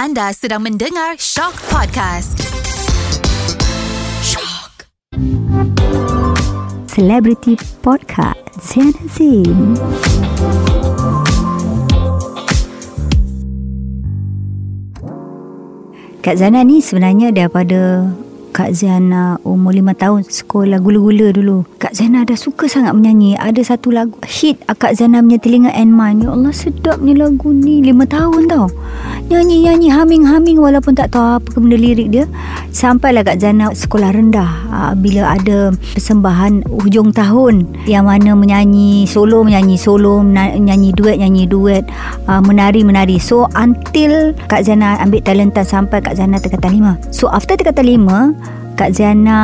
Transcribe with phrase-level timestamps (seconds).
[0.00, 2.40] Anda sedang mendengar Shock Podcast.
[4.24, 4.88] Shock.
[6.88, 9.76] Celebrity Podcast Zain Azim
[16.24, 18.08] Kak Zana ni sebenarnya daripada
[18.50, 21.62] Kak Zana umur lima tahun sekolah gula-gula dulu.
[21.78, 23.38] Kak Zana dah suka sangat menyanyi.
[23.38, 26.26] Ada satu lagu hit Kak Zana punya telinga and mind.
[26.26, 27.78] Ya Allah sedapnya lagu ni.
[27.78, 28.66] Lima tahun tau.
[29.30, 32.26] Nyanyi-nyanyi humming-humming walaupun tak tahu apa benda lirik dia.
[32.74, 34.50] Sampailah Kak Zana sekolah rendah.
[34.70, 41.46] Ah, bila ada persembahan hujung tahun yang mana menyanyi solo, menyanyi solo, menyanyi duet, nyanyi
[41.46, 41.86] duet,
[42.26, 43.22] ah, menari-menari.
[43.22, 46.92] So until Kak Zana ambil talentan sampai Kak Zana tingkatan lima.
[47.14, 48.34] So after tingkatan lima,
[48.80, 49.36] Kak Ziana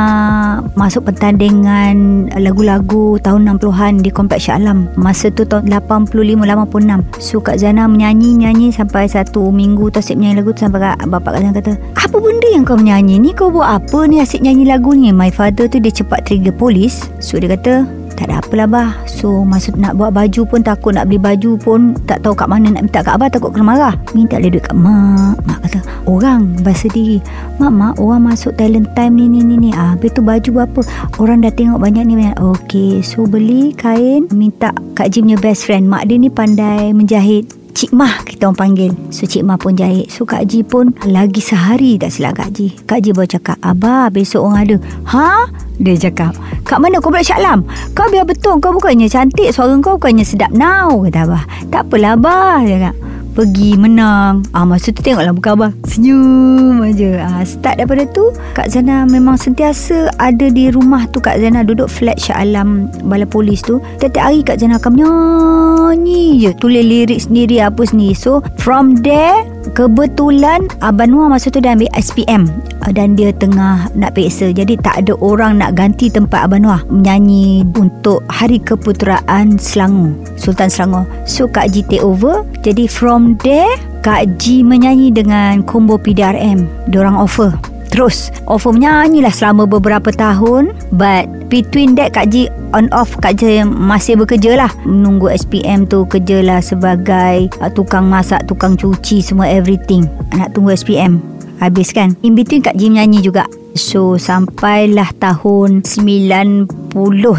[0.73, 4.89] masuk pertandingan lagu-lagu tahun 60-an di Kompleks Shah Alam.
[4.97, 7.21] Masa tu tahun 85-86.
[7.21, 11.37] So Kak Ziana menyanyi-nyanyi sampai satu minggu tu asyik menyanyi lagu tu sampai kak, bapak
[11.37, 13.29] Kak Ziana kata, apa benda yang kau menyanyi ni?
[13.37, 15.13] Kau buat apa ni asyik nyanyi lagu ni?
[15.13, 17.05] My father tu dia cepat trigger polis.
[17.21, 17.85] So dia kata,
[18.17, 18.89] tak ada apalah bah.
[19.05, 22.73] So masa nak buat baju pun Takut nak beli baju pun Tak tahu kat mana
[22.73, 23.93] nak minta kat abah Takut kena marah.
[24.17, 25.37] Minta dia duit kat mak.
[25.45, 25.79] Mak kata
[26.09, 27.21] Orang bahasa diri.
[27.61, 29.69] Mak mak orang masuk talent time ni ni ni ni.
[29.77, 30.81] Ah, Habis tu baju berapa
[31.21, 32.37] Orang dah tengok banyak ni banyak.
[32.41, 35.85] Okay so beli kain Minta Kak Jim punya best friend.
[35.85, 38.91] Mak dia ni pandai menjahit Cik Mah kita orang panggil.
[39.13, 40.09] So Cik Mah pun jahit.
[40.09, 44.09] So Kak Ji pun Lagi sehari tak silap Kak Ji Kak Ji baru cakap Abah
[44.09, 44.75] besok orang ada.
[45.13, 45.45] Ha?
[45.77, 46.33] Dia cakap
[46.65, 48.57] Kak mana kau Kompleks Syaklam Kau biar betul.
[48.57, 50.49] Kau bukannya cantik Suara kau bukannya sedap.
[50.57, 51.43] Now Kata Abah.
[51.69, 53.06] Tak apalah Abah Dia cakap
[53.37, 54.41] pergi menang.
[54.57, 55.73] Ah masa tu tengoklah muka abang.
[55.85, 57.29] Senyum aja.
[57.29, 61.61] Ah start daripada tu Kak Zana memang sentiasa ada di rumah tu Kak Zana.
[61.61, 63.77] Duduk flat Shah Alam balai polis tu.
[64.01, 66.51] Tiap-tiap hari Kak Zana akan menyanyi je.
[66.57, 68.17] Tulis lirik sendiri apa sendiri.
[68.17, 72.47] So from there kebetulan Abang Noah masa tu dah ambil SPM
[72.83, 76.83] ah, dan dia tengah nak peksa jadi tak ada orang nak ganti tempat Abang Noah
[76.87, 81.05] menyanyi untuk Hari Keputeraan Selangor Sultan Selangor.
[81.27, 82.45] So Kak Ji take over.
[82.61, 83.71] Jadi from there
[84.05, 87.55] Kak Ji menyanyi dengan combo PDRM diorang offer
[87.89, 90.75] Terus Offer menyanyi lah selama beberapa tahun.
[90.93, 94.71] But Between that Kak Ji On off Kak Ji masih bekerja lah.
[94.83, 100.07] Menunggu SPM tu Kerja lah sebagai uh, Tukang masak Tukang cuci Semua everything.
[100.35, 101.23] Nak tunggu SPM
[101.63, 106.65] Habis kan In between Kak Ji menyanyi juga So sampailah tahun 90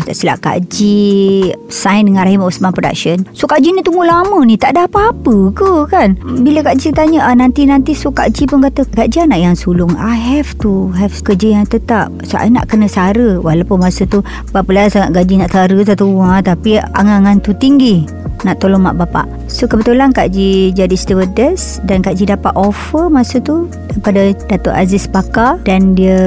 [0.06, 3.26] tak silap Kak Ji sign dengan Rahim Osman Production.
[3.34, 6.15] So Kak Ji ni tunggu lama ni tak ada apa-apa ke kan?
[6.47, 9.59] Bila Kak Ji tanya ah, nanti-nanti so Kak Ji pun kata Kak Ji anak yang
[9.59, 9.98] sulung.
[9.98, 12.15] I have to have kerja yang tetap.
[12.22, 14.22] So I nak kena sara walaupun masa tu
[14.54, 18.06] berapa lah sangat gaji nak sara satu rumah tapi angan-angan tu tinggi
[18.47, 19.27] nak tolong mak bapak.
[19.48, 24.76] So kebetulan Kak Ji jadi stewardess dan Kak Ji dapat offer masa tu daripada Datuk
[24.76, 26.20] Aziz Pakar dan dia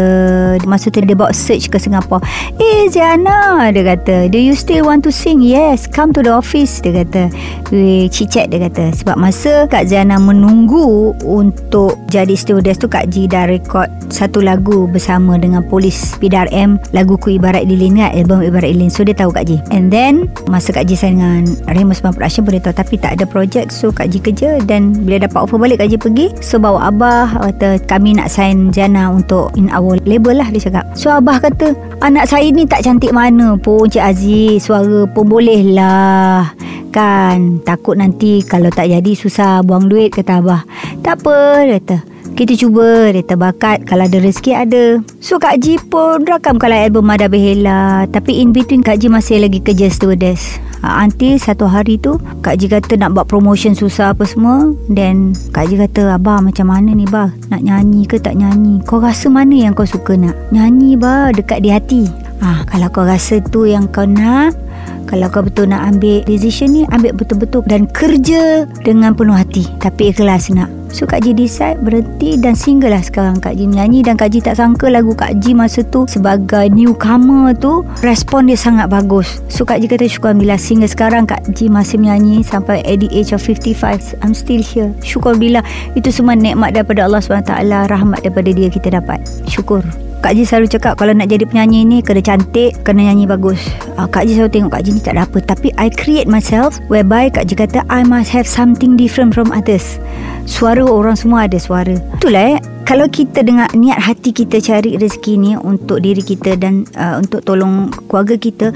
[0.65, 2.19] masa tu dia bawa search ke Singapura.
[2.57, 5.39] Eh Ziana dia kata, do you still want to sing?
[5.39, 7.29] Yes, come to the office dia kata.
[7.69, 8.89] We chit-chat dia kata.
[8.97, 14.89] Sebab masa Kak Ziana menunggu untuk jadi stewardess tu Kak Ji dah rekod satu lagu
[14.89, 19.31] bersama dengan polis PDRM lagu ku Ibarat Lilin kan album Ibarat Lilin so dia tahu
[19.31, 22.95] Kak Ji and then masa Kak Ji sign dengan Remus Production pun dia tahu tapi
[22.99, 26.27] tak ada projek so Kak Ji kerja dan bila dapat offer balik Kak Ji pergi.
[26.39, 30.85] So bawa Abah kata kami nak sign Jana untuk in our label lah dia cakap.
[30.95, 35.75] So Abah kata anak saya ni tak cantik mana pun Cik Aziz suara pun boleh
[35.75, 36.51] lah.
[36.91, 40.61] Kan takut nanti kalau tak jadi susah buang duit kata Abah.
[41.01, 43.84] Tak apa dia kata kita cuba Dia terbakat.
[43.86, 44.84] Kalau ada rezeki ada.
[45.19, 48.08] So Kak Ji pun Rakamkanlah album Mada Behela.
[48.09, 50.59] Tapi in between Kak Ji masih lagi kerja stewardess.
[50.81, 54.74] Uh, Until satu hari tu Kak Ji kata nak buat promotion susah apa semua.
[54.90, 57.30] Then Kak Ji kata Abah macam mana ni bah?
[57.53, 58.81] Nak nyanyi ke tak nyanyi?
[58.88, 60.36] Kau rasa mana yang kau suka nak?
[60.50, 62.03] Nyanyi bah Dekat di hati.
[62.42, 64.58] Ah, Kalau kau rasa tu yang kau nak
[65.06, 69.68] kalau kau betul nak ambil decision ni Ambil betul-betul Dan kerja Dengan penuh hati.
[69.84, 74.04] Tapi ikhlas nak So Kak Ji decide berhenti dan single lah sekarang Kak Ji menyanyi
[74.04, 78.60] dan Kak Ji tak sangka lagu Kak Ji masa tu sebagai newcomer tu respon dia
[78.60, 79.39] sangat bagus.
[79.48, 83.10] So Kak Ji kata syukur bila single sekarang Kak Ji masih menyanyi sampai at the
[83.15, 84.19] age of 55.
[84.21, 84.92] I'm still here.
[85.00, 85.63] Syukur bila
[85.95, 87.56] itu semua nikmat daripada Allah SWT
[87.88, 89.24] rahmat daripada dia kita dapat.
[89.48, 89.81] Syukur.
[90.21, 93.57] Kak Ji selalu cakap kalau nak jadi penyanyi ni kena cantik, kena nyanyi bagus.
[93.98, 95.42] Uh, Kak Ji selalu tengok Kak Ji ni tak ada apa.
[95.42, 99.98] Tapi I create myself whereby Kak Ji kata I must have something different from others.
[100.45, 101.95] Suara orang semua ada suara.
[102.17, 102.59] Itulah eh.
[102.85, 107.45] kalau kita dengan niat hati kita cari rezeki ni untuk diri kita dan uh, untuk
[107.45, 108.67] tolong keluarga kita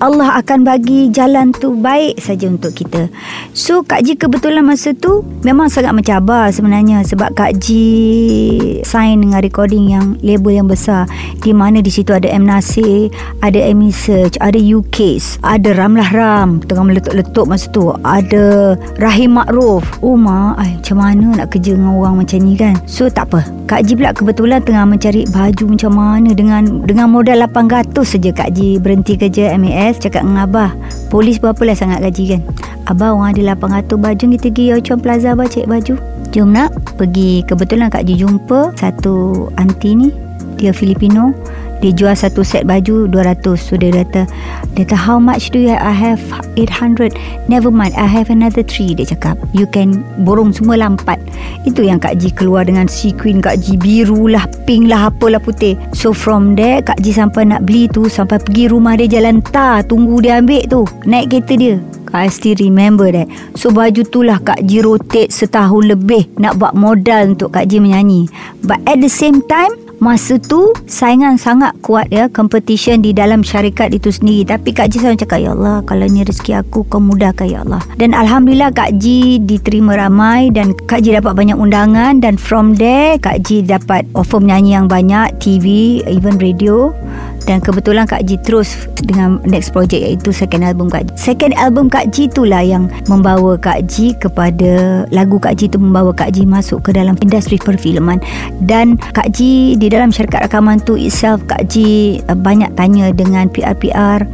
[0.00, 3.12] Allah akan bagi jalan tu baik saja untuk kita.
[3.52, 9.44] So Kak Ji kebetulan masa tu memang sangat mencabar sebenarnya sebab Kak Ji sign dengan
[9.44, 11.04] recording yang label yang besar
[11.44, 13.12] di mana di situ ada M Nasir,
[13.44, 19.84] ada Amy Search, ada UK's, ada Ramlah Ram tengah meletup-letup masa tu, ada Rahim Makruf.
[20.00, 22.80] Oh ma, ay, macam mana nak kerja dengan orang macam ni kan?
[22.88, 23.44] So tak apa.
[23.68, 28.56] Kak Ji pula kebetulan tengah mencari baju macam mana dengan dengan modal 800 saja Kak
[28.56, 30.70] Ji berhenti kerja MAS PNS cakap dengan Abah
[31.10, 32.40] Polis berapa lah sangat gaji kan?
[32.86, 35.94] Abah orang ada 800 baju Kita pergi Yauchuan Plaza Abah cek baju.
[36.30, 40.08] Jom nak pergi Kebetulan Kak Ji jumpa Satu aunty ni
[40.62, 41.34] Dia Filipino
[41.80, 44.28] dia jual satu set baju 200 So dia kata
[44.76, 46.22] Dia kata how much do you have I have
[46.54, 47.16] 800
[47.48, 49.40] Never mind I have another 3 Dia cakap.
[49.56, 51.00] You can borong semua 4
[51.64, 55.80] Itu yang Kak Ji keluar dengan sequin Kak Ji biru lah Pink lah apalah putih.
[55.96, 59.80] So from there Kak Ji sampai nak beli tu Sampai pergi rumah dia jalan tar
[59.88, 60.84] Tunggu dia ambil tu.
[61.08, 61.76] Naik kereta dia.
[62.10, 63.30] I still remember that.
[63.54, 67.80] So baju tu lah Kak Ji rotate setahun lebih Nak buat modal untuk Kak Ji
[67.80, 68.28] menyanyi.
[68.60, 73.92] But at the same time Masa tu saingan sangat kuat ya competition di dalam syarikat
[73.92, 74.48] itu sendiri.
[74.48, 77.84] Tapi Kak Ji selalu cakap ya Allah kalau ni rezeki aku kau mudahkan ya Allah.
[78.00, 82.16] Dan Alhamdulillah Kak Ji diterima ramai dan Kak Ji dapat banyak undangan.
[82.16, 86.96] Dan from there Kak Ji dapat offer menyanyi yang banyak TV even radio
[87.48, 91.12] dan kebetulan Kak Ji terus dengan next project iaitu second album Kak Ji.
[91.16, 96.12] Second album Kak Ji itulah yang membawa Kak Ji kepada lagu Kak Ji itu membawa
[96.12, 98.20] Kak Ji masuk ke dalam industri perfilman.
[98.60, 103.48] Dan Kak Ji di dalam syarikat rakaman tu itself Kak Ji uh, banyak tanya dengan
[103.48, 104.28] PR-PR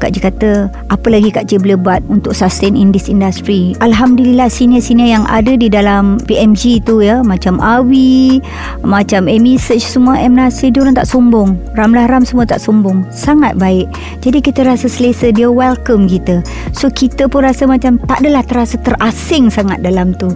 [0.00, 3.76] Kak Ji kata apa lagi Kak Ji boleh buat untuk sustain in this industry?
[3.84, 8.40] Alhamdulillah senior-senior yang ada di dalam PMG tu ya macam Awi
[8.84, 11.58] macam Amy Search semua M Nasir diorang tak sombong.
[11.74, 13.04] Ramlah Ram semua tak sombong.
[13.10, 13.90] Sangat baik.
[14.22, 16.40] Jadi kita rasa selesa Dia welcome kita.
[16.70, 20.30] So kita pun rasa macam Tak adalah terasa terasing sangat dalam tu.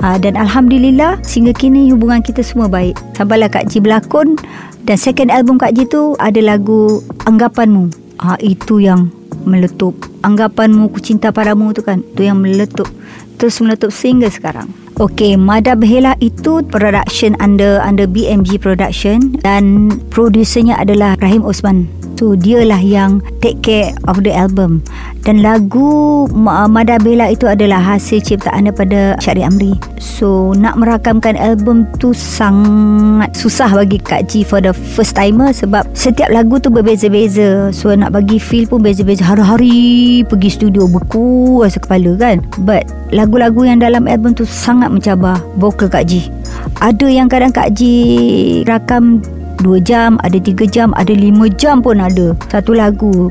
[0.00, 2.96] Uh, Dan Alhamdulillah Sehingga kini hubungan kita semua baik.
[3.14, 4.40] Sampailah Kak Ji berlakon
[4.88, 7.92] Dan second album Kak Ji tu Ada lagu Anggapanmu.
[8.20, 9.12] Uh, Itu yang
[9.44, 9.96] meletup.
[10.24, 12.88] Anggapanmu ku cinta padamu tu kan Tu yang meletup.
[13.40, 14.68] Terus meletup sehingga sekarang
[15.00, 21.88] Okey, Mada Behela itu production under under BMG Production dan produsernya adalah Rahim Osman.
[22.20, 24.84] So dialah yang take care of the album.
[25.24, 29.72] Dan lagu Mada Bela itu adalah hasil ciptaan daripada Syari Amri.
[29.96, 35.88] So nak merakamkan album tu sangat susah bagi Kak Ji for the first timer sebab
[35.96, 37.72] setiap lagu tu berbeza-beza.
[37.72, 39.24] So nak bagi feel pun beza-beza.
[39.24, 42.44] Hari-hari pergi studio beku rasa kepala kan.
[42.60, 42.84] But
[43.16, 46.28] lagu-lagu yang dalam album tu sangat mencabar vokal Kak Ji.
[46.84, 49.24] Ada yang kadang Kak Ji rakam
[49.62, 53.28] 2 jam, ada 3 jam, ada 5 jam pun ada satu lagu.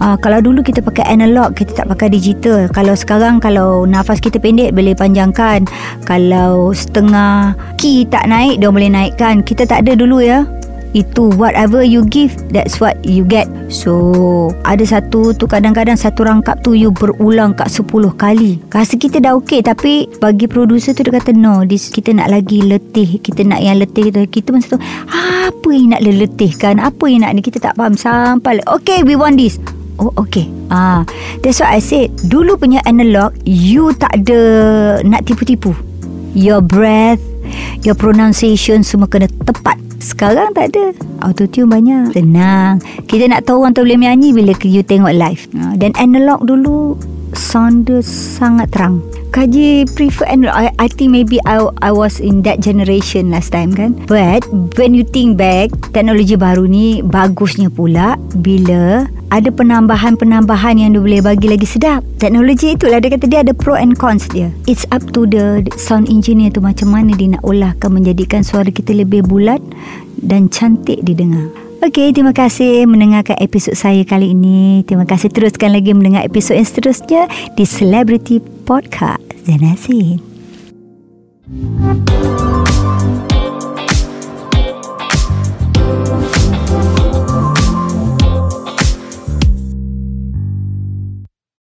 [0.00, 2.68] Uh, kalau dulu kita pakai analog, kita tak pakai digital.
[2.70, 5.64] Kalau sekarang kalau nafas kita pendek boleh panjangkan.
[6.04, 9.42] Kalau setengah key tak naik, dia boleh naikkan.
[9.42, 10.44] Kita tak ada dulu ya
[10.92, 13.46] itu whatever you give that's what you get.
[13.70, 17.86] So ada satu tu kadang-kadang satu rangkap tu you berulang kat 10
[18.18, 18.58] kali.
[18.70, 22.62] Rasa kita dah okey tapi bagi producer tu dia kata no this kita nak lagi
[22.66, 24.80] letih kita nak yang letih kita kita masa tu
[25.46, 26.82] apa yang nak letihkan?
[26.82, 27.40] Apa yang nak ni?
[27.44, 29.60] Kita tak faham sampai okay we want this.
[30.00, 30.48] Oh okay.
[30.72, 31.04] Ah,
[31.44, 32.16] That's what I said.
[32.24, 34.40] Dulu punya analog You tak ada
[35.04, 35.76] Nak tipu-tipu.
[36.32, 37.29] Your breath
[37.86, 39.76] Your pronunciation Semua kena tepat.
[40.00, 40.96] Sekarang tak ada.
[41.20, 42.16] Autotune banyak.
[42.16, 45.42] Senang Kita nak tahu orang tu boleh menyanyi Bila you tengok live.
[45.56, 46.96] Ha, Dan analog dulu
[47.36, 48.98] Sound dia sangat terang
[49.30, 53.70] Kaji prefer analog I, I think maybe I, I was in that generation last time
[53.70, 54.42] kan But
[54.74, 61.22] When you think back Teknologi baru ni Bagusnya pula Bila ada penambahan-penambahan yang dia boleh
[61.22, 62.02] bagi lagi sedap.
[62.18, 64.50] Teknologi itulah dia kata dia ada pro and cons dia.
[64.66, 68.90] It's up to the sound engineer tu macam mana dia nak olahkan menjadikan suara kita
[68.90, 69.62] lebih bulat
[70.18, 71.46] dan cantik didengar.
[71.80, 74.84] Okey, terima kasih mendengarkan episod saya kali ini.
[74.84, 77.24] Terima kasih teruskan lagi mendengar episod yang seterusnya
[77.56, 78.36] di Celebrity
[78.68, 79.24] Podcast.
[79.48, 80.20] Zanasin.
[81.50, 82.69] Thank